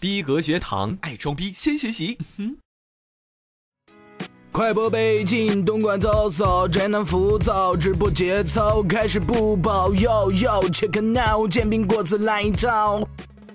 [0.00, 2.16] 逼格学堂，爱装逼先学习。
[4.50, 9.90] 快播被禁，东莞早早，宅男浮躁，直播节操开始不保。
[9.90, 13.06] Yo yo check now，煎饼果子来一套。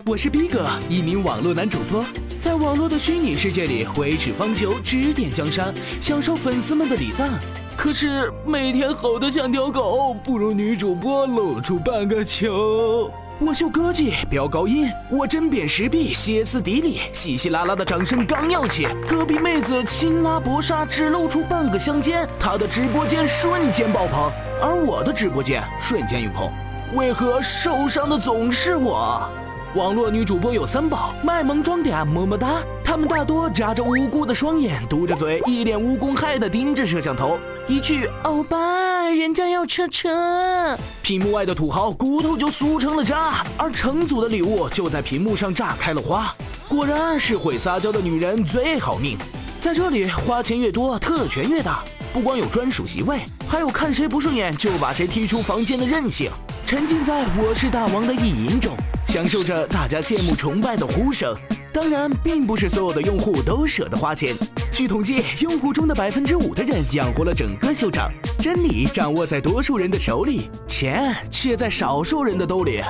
[0.05, 2.05] 我是逼哥，一名网络男主播，
[2.39, 7.31] 在网络的虚拟世界里挥斥方遒，指点江山，享受粉丝们的礼赞。
[7.75, 13.09] 可是每天吼得像条狗，不如女主播露出半个球。
[13.37, 26.49] 我秀歌技，飙高音，我针砭时弊，歇斯底里，稀稀拉拉的掌声刚要起，隔壁妹子亲拉薄纱，只露出半个香肩，她的直播间瞬间爆棚，而我的直播间瞬间一空。
[26.93, 29.29] 为何受伤的总是我？
[29.75, 32.63] 网络女主播有三宝：卖萌装嗲、么么哒。
[32.85, 37.37] 她们大多眨着无辜的双眼，嘟着嘴，一脸无公害的盯着摄像头。
[37.67, 46.31] 一句“欧巴，人家要车车”，屏幕外的土豪骨头就酥成了渣，而成组的礼物就在屏幕上炸开了花。
[46.69, 49.17] 果然是会撒娇的女人最好命，
[49.59, 51.83] 在这里花钱越多，特权越大。
[52.13, 56.29] 不光有专属席位，还有看谁不顺眼就把谁踢出房间的任性。
[56.67, 58.77] 沉浸在我是大王的意淫中。
[59.07, 61.33] 享受着大家羡慕崇拜的呼声，
[61.75, 64.33] 当然，并不是所有的用户都舍得花钱。
[64.71, 68.09] 据统计，用户中的百分之五的人养活了整个秀场。
[68.39, 72.81] 真理掌握在多数人的手里，钱却在少数人的兜里。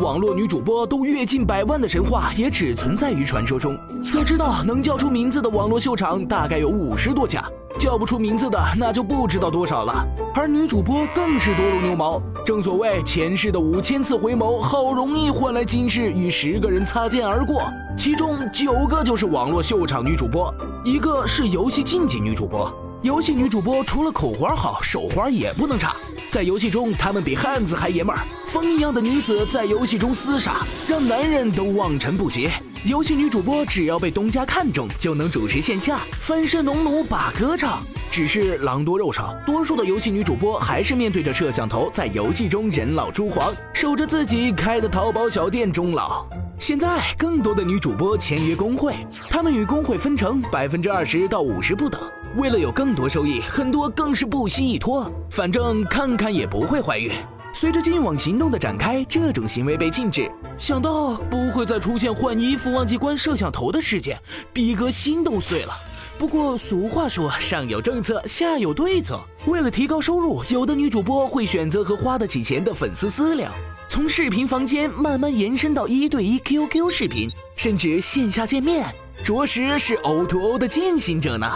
[0.00, 3.78] 网络女主播都月进百万的神话，也只存在于传说中。
[4.12, 7.40] 要知道，能叫出名字的网络秀场大概有五十多家。
[7.78, 10.04] 叫不出名字的，那就不知道多少了。
[10.34, 12.20] 而女主播更是多如牛毛。
[12.44, 17.62] 正所谓前世的五千次回眸，好容易换来今世与十个人擦肩而过，
[17.96, 22.70] 其中九个就是网络秀场女主播，一个是游戏竞技女主播。
[23.04, 25.94] 游戏女主播除了口活好，手活也不能差。
[26.30, 28.24] 在游戏中，她们比汉子还爷们儿。
[28.46, 32.48] 风一样的女子在游戏中厮杀，让男人都望尘不及。
[32.86, 37.82] 游戏女主播只要被东家看中，就能主持线下，翻身农奴把歌唱。
[38.10, 46.24] 只是狼多肉少，多数的游戏女主播还是面对着摄像头，在游戏中人老珠黄，守着自己开的淘宝小店终老。
[46.58, 48.94] 现在更多的女主播签约工会，
[49.28, 52.00] 她们与工会分成百分之二十到五十不等。
[52.36, 57.12] 为了有更多收益，很多更是不惜一拖，反正看看也不会怀孕。
[57.52, 60.28] 随着禁网行动的展开，这种行为被禁止。
[60.58, 64.18] 想到不会再出现换衣服忘记关摄像头的事件，
[64.52, 65.72] 逼哥心都碎了。
[66.18, 69.20] 不过俗话说，上有政策，下有对策。
[69.46, 73.48] 为了提高收入，有的女主播会选择和花得起钱的粉丝私聊，
[73.88, 78.84] 从视频房间慢慢延伸到一对一 QQ 视频，甚至线下见面，
[79.22, 81.48] 着实是 O to O 的践行者呢。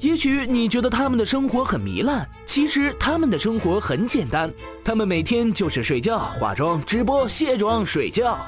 [0.00, 4.52] 也许你觉得他们的生活很糜烂，其实他们的生活很简单。
[4.84, 8.38] 他们每天就是睡觉、化妆、直播、卸妆、睡觉。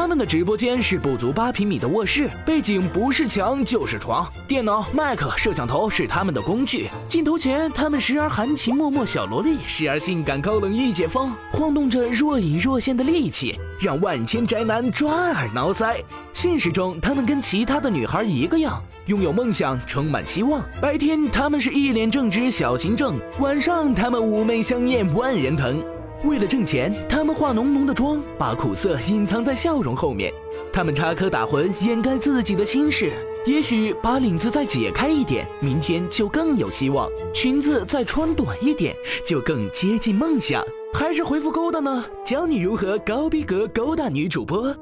[0.00, 6.88] 他们的直播间是不足八平米的卧室，背景不是墙就是床，电脑、麦克、摄像头是他们的工具。
[7.06, 13.60] 镜头前，他们时而含情脉脉小萝莉，时而性感高冷御姐风，晃动着若隐若现的利器。
[13.78, 15.96] 让万千宅男抓耳挠腮。
[16.32, 20.64] 现实中，他们跟其他的女孩一个样，拥有梦想，充满希望。
[20.80, 25.84] 白天，他们是一脸正直小心正；晚上，他们妩媚香艳万人疼。
[26.24, 30.32] 为了挣钱，他们化浓浓的妆，把苦涩隐藏在笑容后面。
[30.72, 33.12] 他们插科打诨，掩盖自己的心事。
[33.46, 38.94] 也许把领子再解开一点，明天就更有希望；裙子再穿短一点，
[39.24, 40.62] 就更接近梦想。
[40.92, 42.04] 还是回复勾搭呢？
[42.24, 44.74] 教你如何高逼格勾搭女主播。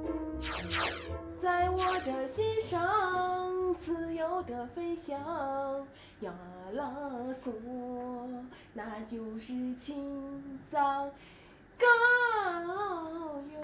[4.39, 5.19] 自由的飞翔，
[6.21, 6.33] 呀
[6.73, 6.93] 啦
[7.35, 7.51] 嗦，
[8.73, 11.11] 那就是青藏
[11.77, 11.87] 高
[13.51, 13.61] 原。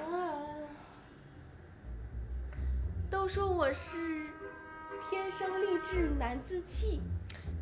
[3.09, 4.27] 都说我是
[5.09, 7.01] 天生丽质难自弃，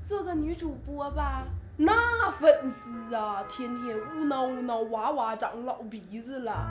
[0.03, 1.45] 做个女主播吧。
[1.77, 6.67] 那粉丝啊，天天呜闹呜闹，哇哇长老鼻子了。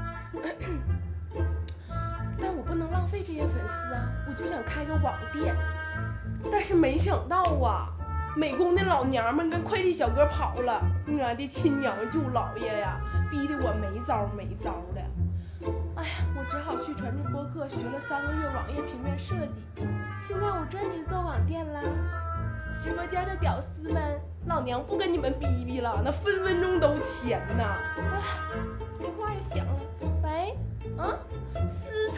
[2.39, 5.55] 但我不能浪费这些粉丝啊，我就想开个网店。
[6.49, 7.89] 但是没想到啊，
[8.35, 12.97] 美工的老娘们跟快递小哥跑了，我的亲娘舅姥爷呀，
[13.29, 15.01] 逼得我没招没招的。
[15.95, 19.85] 哎呀，我只好去传助播客学了三个月网页平面设计，
[20.21, 21.81] 现在我专职做网店了。
[22.81, 27.63] 直播间的屌丝们，老娘不跟你们逼逼了，那分分钟都钱呐！
[27.63, 28.25] 啊，
[28.97, 29.79] 电话又响了，
[30.23, 30.57] 喂，
[30.97, 31.13] 啊，
[31.69, 32.10] 思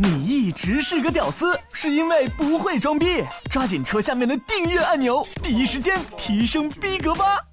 [0.00, 3.24] 你一直是个屌丝，是因为不会装逼。
[3.50, 7.47] 抓紧戳下面的订阅按钮，第一时间提升逼格吧！